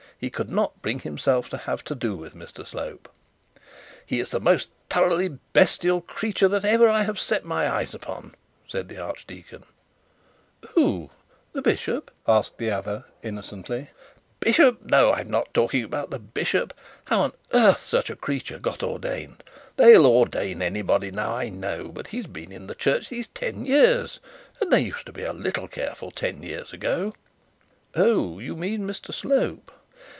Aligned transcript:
He 0.21 0.29
could 0.29 0.51
not 0.51 0.83
bring 0.83 0.99
himself 0.99 1.49
to 1.49 1.57
have 1.57 1.83
to 1.85 1.95
do 1.95 2.15
with 2.15 2.35
Mr 2.35 2.63
Slope. 2.63 3.09
'He 4.05 4.19
is 4.19 4.29
the 4.29 4.39
most 4.39 4.69
thoroughly 4.87 5.29
bestial 5.29 5.99
creature 5.99 6.47
that 6.47 6.63
ever 6.63 6.87
I 6.87 7.11
set 7.15 7.43
my 7.43 7.67
eyes 7.67 7.95
upon,' 7.95 8.35
said 8.67 8.87
the 8.87 8.99
archdeacon. 8.99 9.63
'Who 10.75 11.09
the 11.53 11.63
bishop?' 11.63 12.11
'Bishop! 14.39 14.91
No 14.91 15.11
I'm 15.11 15.31
not 15.31 15.51
talking 15.55 15.83
about 15.83 16.11
the 16.11 16.19
bishop. 16.19 16.75
How 17.05 17.21
on 17.23 17.33
earth 17.51 17.83
such 17.83 18.11
a 18.11 18.15
creature 18.15 18.59
got 18.59 18.83
ordained! 18.83 19.43
they'll 19.75 20.05
ordain 20.05 20.61
anybody 20.61 21.09
now, 21.09 21.33
I 21.35 21.49
know; 21.49 21.87
but 21.91 22.05
he's 22.05 22.27
been 22.27 22.51
in 22.51 22.67
the 22.67 22.75
church 22.75 23.09
these 23.09 23.25
ten 23.29 23.65
years; 23.65 24.19
and 24.61 24.71
they 24.71 24.81
used 24.81 25.07
to 25.07 25.11
be 25.11 25.23
a 25.23 25.33
little 25.33 25.67
careful 25.67 26.11
ten 26.11 26.43
years 26.43 26.73
ago.' 26.73 27.15
'Oh! 27.95 28.37
You 28.37 28.55
mean 28.55 28.81
Mr 28.81 29.11
Slope.' 29.11 29.71